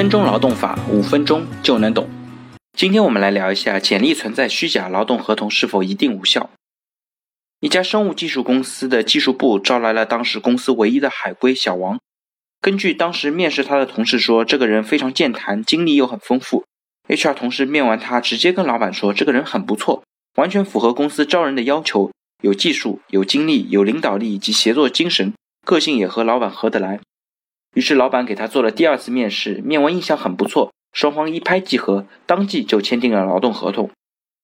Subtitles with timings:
[0.00, 2.08] 分钟劳动法，五分钟就能懂。
[2.72, 6.48] 今天我们来聊一下，简历存在虚假劳动合同是否一定无效？
[7.60, 11.98] 一家生物技术公司的技术部招来了当时公司唯一的海归小王。
[12.62, 16.64] 根据当时面试他的同事说，这个人非常健谈，经历又很丰富。
[17.06, 20.02] HR 同事面完他，直接跟老板说，这个人很不错，
[20.36, 22.10] 完全符合公司招人的要求，
[22.42, 25.34] 有技术、有经历、有领导力以及协作精神，
[25.66, 27.00] 个性也和老板合得来。
[27.74, 33.90] 于是老板给他做了第二次面试，面完印象很不错，双方一拍即合，当即就签订了劳动合同。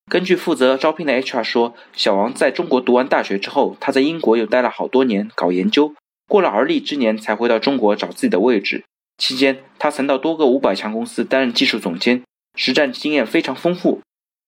[0.08, 5.94] 根据负责招聘的 HR 说，小王在中国读完大学之后，他在英国又待了好多年搞研究，
[6.28, 8.84] 过了而立之年才回到中国找自己的位置。
[9.18, 12.22] 期间，他曾到多个五百强公司担任技术总监，
[12.54, 14.00] 实战经验非常丰富。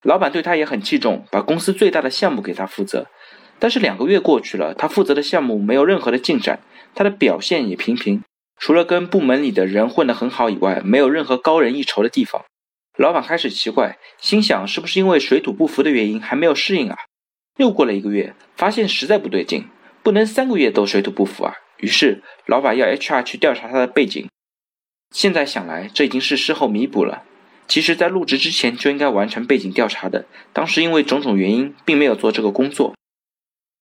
[0.05, 3.09] 老板对他也很器重，把公司最大的项目给他负责。
[3.59, 6.61] 但是两个月过去了，他负责的项目没有任何的进展，
[6.95, 8.23] 他的表现也平平。
[8.59, 12.45] 除了跟部门里的人混得很好以外，没有任何高人一筹的地方。
[12.97, 16.97] 老板开始奇怪，心想是不是因为水土不服的原因还没有适应啊？
[17.59, 19.69] 又过了一个月，发现实在不对劲，
[20.03, 21.55] 不能三个月都水土不服啊。
[21.79, 24.29] 于是老板要 HR 去调查他的背景。
[25.15, 27.23] 现在想来，这已经是事后弥补了。
[27.69, 30.27] 其实，在入职之前就应该完成背景调查的。
[30.53, 32.95] 当时因为种种原因，并没有做这个工作。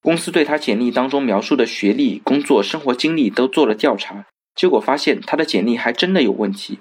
[0.02, 4.26] 公司对他简历当中描述的学历、工作、生活经历都做了调查。
[4.58, 6.80] 结果发现他的简历还真的有问题。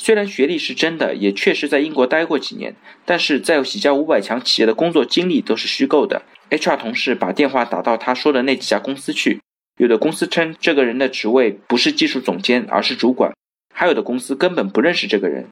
[0.00, 6.22] 虽然学历是真的，也确实在英国待过几年，但是在几家五百强企业的工作经历都是虚构的。
[6.50, 9.40] HR 同事把电话打到他说的那几家公司去，
[9.76, 13.32] 有的公司称这个人的职位不是技术总监，而是主管；
[13.74, 15.48] 还有的公司根本不认识这个人。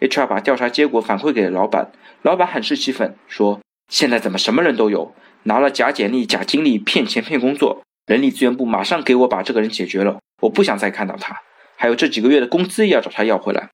[0.00, 1.92] HR 把调查结果反馈给了老板，
[2.22, 3.60] 老板很是气愤，说
[3.92, 5.14] ：“现在怎么什么人都有？
[5.42, 7.82] 拿了假简历、假经历骗钱骗工作？
[8.06, 11.36] 人力资源部马上给我把这个人解决了。”我不想再看到他，
[11.76, 13.70] 还有这几个月的工资也要找他要回来。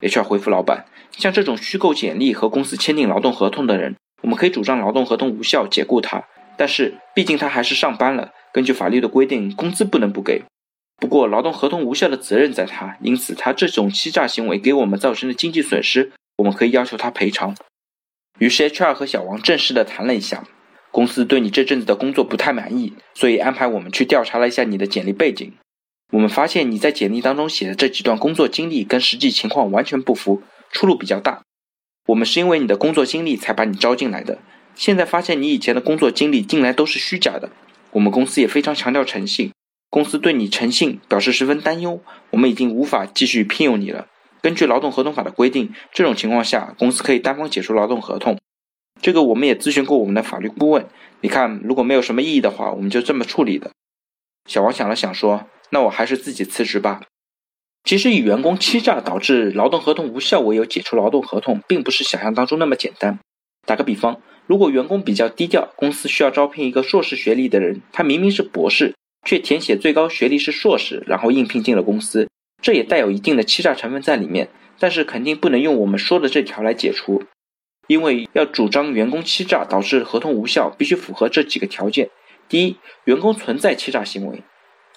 [0.00, 6.24] HR 回复老板，像这种虚构简历和公司签订劳动合同的人，我们可以主张劳动合同无效，解雇他。
[6.56, 10.42] 但是毕竟他还是上班了，根据法律的规定，工资不能不给。
[10.96, 17.54] 不过劳动合同无效的责任在他，因此他这种欺诈行为给我们造成的经济损失，我们可以要求他赔偿。
[18.38, 20.44] 于是 HR 和小王正式的谈了一下，
[20.90, 25.52] 公司对你这阵子的工作不太满意，所以安排我们去调查了一下你的简历背景。
[26.10, 31.42] 我们发现你在简历当中写的这几段工作经历跟实际情况完全不符，出入比较大。
[32.06, 34.40] 我们是因为你的工作经历才把你招进来的，
[34.74, 37.50] 现在发现你以前的工作经历竟然都是虚假的。
[37.92, 39.52] 我们公司也非常强调诚信，
[39.88, 44.08] 公司对你诚信表示十分担忧，我们已经无法继续聘用你了。
[44.42, 48.36] 根据劳动合同法的规定，这种情况下公司可以单方解除劳动合同。
[49.00, 50.88] 这个我们也咨询过我们的法律顾问，
[51.20, 53.70] 你看如果没有什么异议的话，我们就这么处理的。
[54.46, 55.46] 小王想了想说。
[55.70, 57.02] 那我还是自己辞职吧。
[57.84, 63.18] 其实以员工欺诈导致劳动合同无效为由解除劳动合同，并不是想象当中那么简单。
[63.66, 68.94] 打个比方，如果员工比较低调，公司需要招聘一个硕士学历的人，他明明是博士，
[69.26, 72.28] 却填写最高学历是硕士，然后应聘进了公司，
[72.60, 74.48] 这也带有一定的欺诈成分在里面。
[74.78, 77.22] 但是肯定不能用我们说的这条来解除，
[77.86, 82.08] 因为要主张员工欺诈导致合同无效，必须符合这几个条件：
[82.48, 84.42] 第一，员工存在欺诈行为。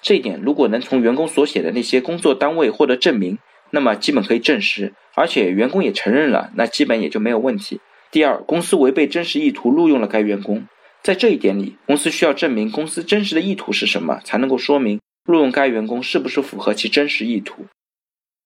[0.04, 3.38] 这一点如果能从员工所写的那些工作单位获得证明，
[3.70, 7.80] 那么基本可以证实，而且员工也承认了，那基本也就没有问题。
[8.10, 10.66] 第二，公司违背真实意图录用了该员工，
[11.02, 17.64] 在这一点里，公司需要证明公司真实的意图是什么，才能够说明录用该员工是不是符合其真实意图。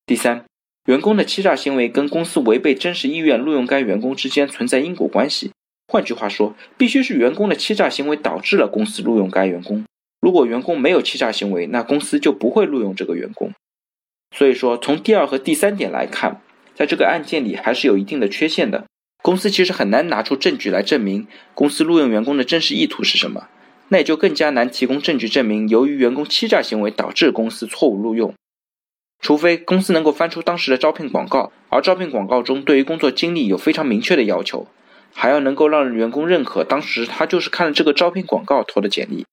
[0.07, 0.45] 第三，
[0.87, 5.51] 员工的欺诈行为跟公司违背真实意愿录用该员工之间存在因果关系，
[5.89, 9.85] 换句话说，必须是员工的欺诈行为导致了公司录用该员工。
[10.29, 13.55] 如果员工没有欺诈行为，那公司就不会录用这个员工。
[14.37, 16.43] 所以说，从第二和第三点来看，
[16.75, 18.85] 在这个案件里还是有一定的缺陷的。
[19.23, 23.49] 公司其实很难拿出证据来证明公司录用员工的真实意图是什么，
[23.89, 28.35] 那也就更加难提供证据证明由于员工欺诈行为导致公司错误录用。
[29.23, 34.67] 除非公司能够翻出当时的招聘广告，而招聘广告中对于工作经历有非常明确的要求，
[35.15, 39.25] 还要能够让员工认可当时他就是看了这个招聘广告投的简历。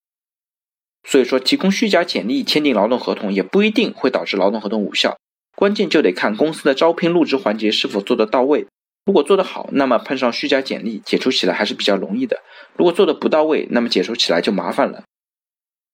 [1.06, 5.18] 所以说，提供虚假简历签订劳动合同也不一定会导致劳动合同无效，
[5.56, 8.66] 关键就得看公司的招聘入职环节是否做得到位。
[9.06, 12.38] 如果做得好，那么碰上虚假简历解除起来还是比较容易的；
[12.76, 15.04] 如果做得不到位，那么解除起来就麻烦了。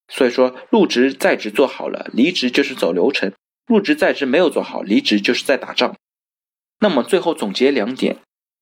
[0.07, 3.31] 所以说，入职在职做好了，离职就是走流程；
[3.67, 5.95] 入职在职没有做好，离职就是在打仗。
[6.79, 8.17] 那么最后总结两点。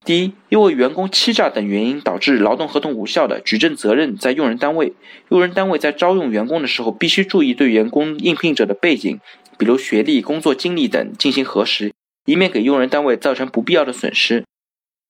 [0.05, 4.93] 第一，因为员工欺诈等原因导致劳动合同无效的，举证责任在用人单位。
[5.29, 9.19] 用人单位在招用员工的时候，必须注意对员工应聘者的背景，
[9.57, 11.93] 比如学历、工作经历等进行核实，
[12.25, 14.43] 以免给用人单位造成不必要的损失。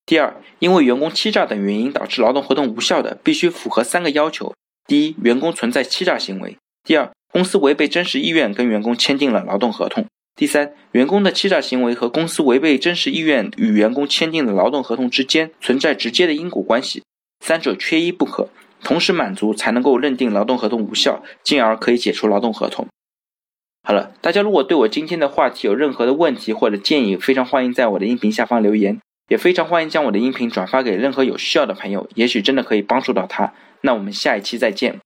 [0.05, 4.53] 第二，因为员工欺诈等原因导致劳动合同无效的，必须符合三个要求：
[4.87, 10.05] 第一，员工存在欺诈行为；第二，公司违背真实意愿跟员工签订了劳动合同；
[10.39, 17.03] 第三，员工的欺诈行为和公司违背真实意愿与员工签订的劳动合同之间存在直接的因果关系，
[17.41, 18.47] 三者缺一不可，
[18.81, 22.87] 同时满足才能够认定劳动合同无效，进而可以解除劳动合同。
[23.83, 28.97] 好了，大家如果对我今天的话题有任何的问题或者建议，非常欢迎在我的音频下方留言。
[29.27, 33.53] 也非常欢迎将我的音频转发给任何有需要的朋友，也许真的可以帮助到他。
[33.81, 34.99] 那我们下一期再见。